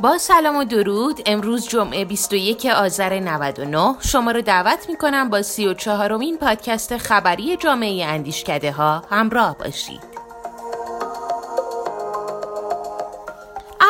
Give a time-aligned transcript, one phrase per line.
[0.00, 5.42] با سلام و درود امروز جمعه 21 آذر 99 شما رو دعوت می کنم با
[5.42, 10.07] 34 امین پادکست خبری جامعه اندیشکده ها همراه باشید.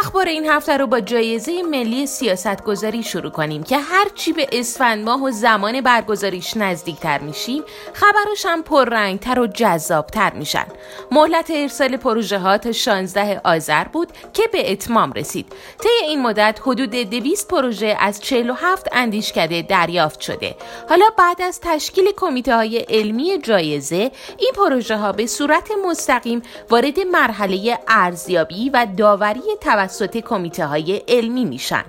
[0.08, 5.04] اخبار این هفته رو با جایزه ملی سیاست گذاری شروع کنیم که هرچی به اسفند
[5.04, 7.62] ماه و زمان برگزاریش نزدیکتر میشیم
[7.92, 10.66] خبرش هم پررنگتر و جذابتر میشن.
[11.10, 15.52] مهلت ارسال پروژه ها تا 16 آذر بود که به اتمام رسید.
[15.78, 20.56] طی این مدت حدود 200 پروژه از 47 اندیشکده دریافت شده.
[20.88, 27.00] حالا بعد از تشکیل کمیته های علمی جایزه این پروژه ها به صورت مستقیم وارد
[27.00, 31.84] مرحله ارزیابی و داوری توسط کمیته های علمی میشن.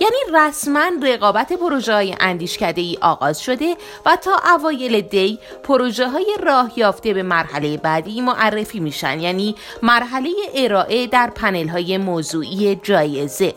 [0.00, 3.76] یعنی رسما رقابت پروژه های اندیشکده ای آغاز شده
[4.06, 9.20] و تا اوایل دی پروژه های راه یافته به مرحله بعدی معرفی میشن.
[9.20, 13.54] یعنی مرحله ارائه در پنل های موضوعی جایزه.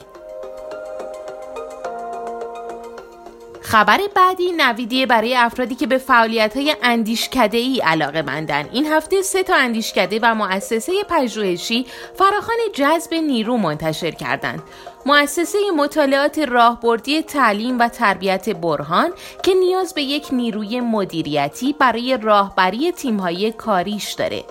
[3.65, 8.69] خبر بعدی نویدیه برای افرادی که به فعالیت های اندیشکده ای علاقه مندن.
[8.71, 14.63] این هفته سه تا اندیشکده و مؤسسه پژوهشی فراخان جذب نیرو منتشر کردند.
[15.05, 19.11] مؤسسه مطالعات راهبردی تعلیم و تربیت برهان
[19.43, 24.43] که نیاز به یک نیروی مدیریتی برای راهبری تیم‌های کاریش داره.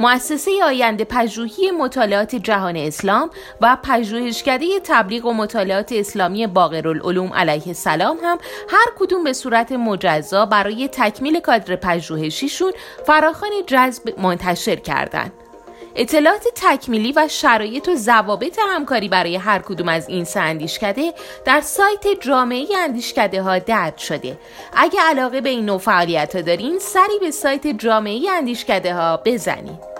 [0.00, 3.30] مؤسسه آینده پژوهی مطالعات جهان اسلام
[3.60, 8.38] و پژوهشکده تبلیغ و مطالعات اسلامی باقرالعلوم علیه السلام هم
[8.70, 12.72] هر کدوم به صورت مجزا برای تکمیل کادر پژوهشیشون
[13.06, 15.32] فراخان جذب منتشر کردند.
[15.98, 21.60] اطلاعات تکمیلی و شرایط و ضوابط همکاری برای هر کدوم از این سه اندیشکده در
[21.60, 24.38] سایت جامعه اندیشکده ها درد شده
[24.76, 29.96] اگه علاقه به این نوع فعالیت ها دارین سری به سایت جامعه اندیشکده ها بزنید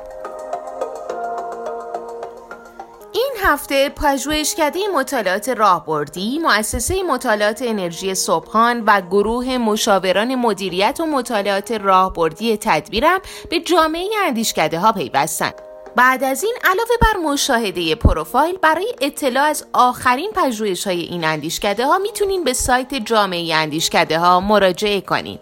[3.47, 12.57] هفته پژوهشکده مطالعات راهبردی، مؤسسه مطالعات انرژی صبحان و گروه مشاوران مدیریت و مطالعات راهبردی
[12.57, 13.20] تدبیرم
[13.51, 15.65] به جامعه اندیشکده ها پیوستند.
[15.96, 21.86] بعد از این علاوه بر مشاهده پروفایل برای اطلاع از آخرین پژوهش های این اندیشکده
[21.86, 25.39] ها می‌تونین به سایت جامعه اندیشکده ها مراجعه کنین.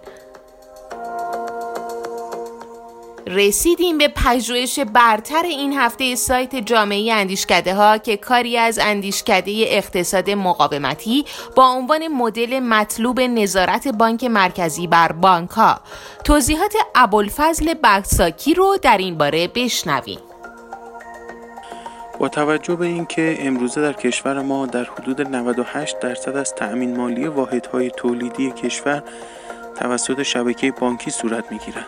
[3.27, 10.31] رسیدیم به پژوهش برتر این هفته سایت جامعه اندیشکده ها که کاری از اندیشکده اقتصاد
[10.31, 11.25] مقاومتی
[11.57, 15.81] با عنوان مدل مطلوب نظارت بانک مرکزی بر بانک ها
[16.25, 20.19] توضیحات ابوالفضل بغساکی رو در این باره بشنویم
[22.19, 27.27] با توجه به اینکه امروزه در کشور ما در حدود 98 درصد از تأمین مالی
[27.27, 29.03] واحدهای تولیدی کشور
[29.77, 31.87] توسط شبکه بانکی صورت می‌گیرند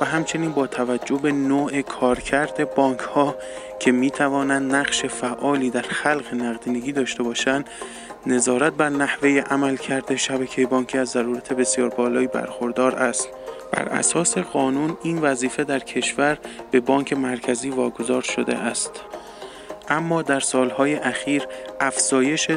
[0.00, 3.34] و همچنین با توجه به نوع کارکرد بانک ها
[3.78, 7.68] که می توانند نقش فعالی در خلق نقدینگی داشته باشند
[8.26, 13.28] نظارت بر نحوه عملکرد شبکه بانکی از ضرورت بسیار بالایی برخوردار است.
[13.72, 16.38] بر اساس قانون این وظیفه در کشور
[16.70, 18.90] به بانک مرکزی واگذار شده است.
[19.90, 21.46] اما در سالهای اخیر
[21.80, 22.50] افزایش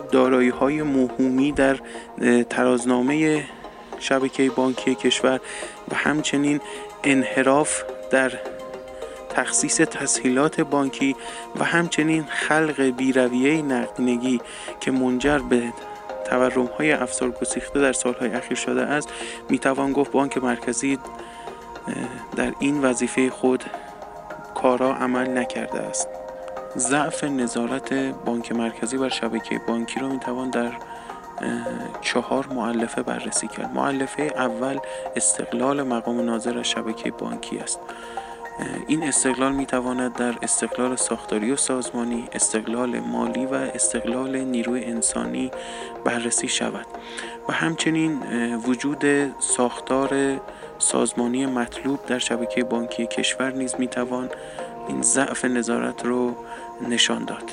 [0.59, 1.79] های موهومی در
[2.49, 3.43] ترازنامه
[3.99, 5.39] شبکه بانکی کشور
[5.91, 6.61] و همچنین
[7.03, 8.31] انحراف در
[9.29, 11.15] تخصیص تسهیلات بانکی
[11.59, 14.41] و همچنین خلق بیرویه نقدینگی
[14.79, 15.73] که منجر به
[16.29, 19.09] تورم های افزار گسیخته در سالهای اخیر شده است
[19.49, 20.99] می‌توان گفت بانک مرکزی
[22.35, 23.63] در این وظیفه خود
[24.55, 26.22] کارا عمل نکرده است.
[26.77, 30.71] ضعف نظارت بانک مرکزی بر شبکه بانکی رو می‌توان در
[32.01, 33.73] چهار معلفه بررسی کرد.
[33.73, 34.79] معلفه اول
[35.15, 37.79] استقلال مقام ناظر از شبکه بانکی است.
[38.87, 45.51] این استقلال می تواند در استقلال ساختاری و سازمانی، استقلال مالی و استقلال نیروی انسانی
[46.03, 46.85] بررسی شود.
[47.49, 48.19] و همچنین
[48.55, 49.03] وجود
[49.39, 50.39] ساختار
[50.77, 54.29] سازمانی مطلوب در شبکه بانکی کشور نیز می توان
[54.87, 56.35] این ضعف نظارت رو
[56.89, 57.51] نشان داد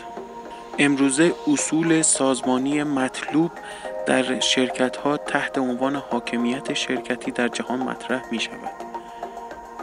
[0.79, 3.50] امروزه اصول سازمانی مطلوب
[4.06, 8.91] در شرکت ها تحت عنوان حاکمیت شرکتی در جهان مطرح می شود.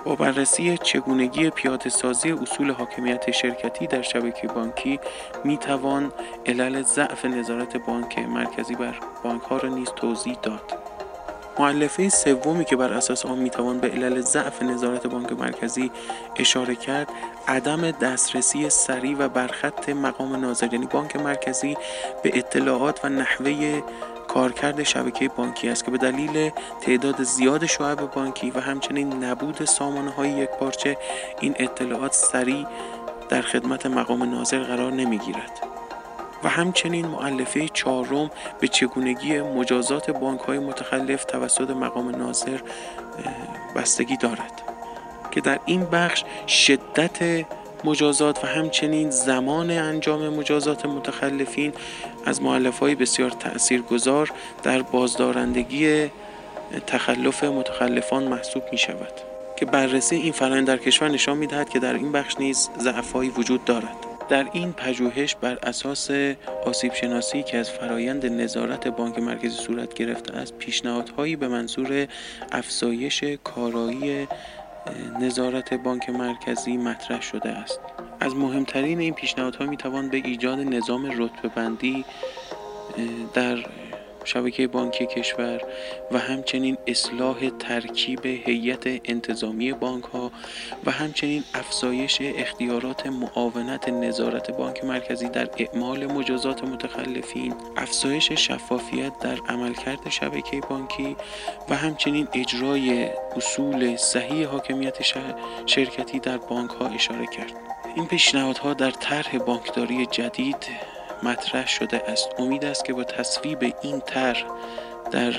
[0.06, 5.00] با بررسی چگونگی پیاده سازی اصول حاکمیت شرکتی در شبکه بانکی
[5.44, 6.12] می توان
[6.46, 10.97] علل ضعف نظارت بانک مرکزی بر بانک ها را نیز توضیح داد.
[11.60, 15.92] معلفه سومی که بر اساس آن می‌توان به علل ضعف نظارت بانک مرکزی
[16.36, 17.08] اشاره کرد
[17.48, 21.78] عدم دسترسی سریع و برخط مقام ناظر یعنی بانک مرکزی
[22.24, 23.82] به اطلاعات و نحوه
[24.28, 26.52] کارکرد شبکه بانکی است که به دلیل
[26.82, 30.98] تعداد زیاد شعب بانکی و همچنین نبود سامانه های یک پارچه
[31.40, 32.66] این اطلاعات سریع
[33.30, 35.77] در خدمت مقام ناظر قرار نمی گیرد.
[36.44, 42.60] و همچنین معلفه چهارم به چگونگی مجازات بانک های متخلف توسط مقام ناظر
[43.76, 44.62] بستگی دارد
[45.32, 47.46] که در این بخش شدت
[47.84, 51.74] مجازات و همچنین زمان انجام مجازات متخلفین
[52.26, 54.32] از معلف های بسیار تأثیرگذار
[54.64, 56.10] در بازدارندگی
[56.88, 59.14] تخلف متخلفان محسوب می شود
[59.58, 63.30] که بررسی این فرآیند در کشور نشان می دهد که در این بخش نیز ضعفهایی
[63.30, 64.07] وجود دارد.
[64.30, 66.10] در این پژوهش بر اساس
[66.66, 72.08] آسیب شناسی که از فرایند نظارت بانک مرکزی صورت گرفته است پیشنهادهایی به منظور
[72.52, 74.28] افزایش کارایی
[75.22, 77.80] نظارت بانک مرکزی مطرح شده است.
[78.20, 82.06] از مهمترین این پیشنهادها می‌توان به ایجاد نظام رتبه بندی
[83.34, 83.58] در
[84.28, 85.62] شبکه بانکی کشور
[86.12, 90.32] و همچنین اصلاح ترکیب هیئت انتظامی بانک ها
[90.86, 99.38] و همچنین افزایش اختیارات معاونت نظارت بانک مرکزی در اعمال مجازات متخلفین افزایش شفافیت در
[99.50, 101.16] عملکرد شبکه بانکی
[101.70, 104.98] و همچنین اجرای اصول صحیح حاکمیت
[105.66, 107.54] شرکتی در بانک ها اشاره کرد.
[107.96, 110.68] این پیشنهادها در طرح بانکداری جدید
[111.24, 112.30] مطرح شده است.
[112.38, 114.44] امید است که با تصویب این طرح
[115.12, 115.34] در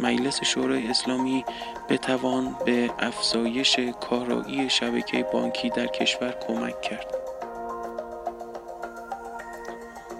[0.00, 1.44] مجلس شورای اسلامی
[1.88, 7.21] بتوان به افزایش کارایی شبکه بانکی در کشور کمک کرد.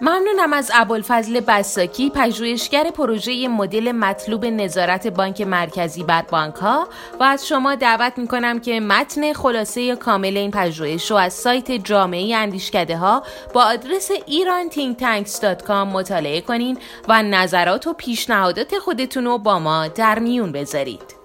[0.03, 6.87] ممنونم از ابوالفضل بساکی پژوهشگر پروژه مدل مطلوب نظارت بانک مرکزی بر بانک ها
[7.19, 11.71] و از شما دعوت می کنم که متن خلاصه کامل این پژوهش رو از سایت
[11.71, 13.23] جامعه اندیشکده ها
[13.53, 16.77] با آدرس iranThinkTanks.com مطالعه کنین
[17.07, 21.22] و نظرات و پیشنهادات خودتون رو با ما در میون بذارید.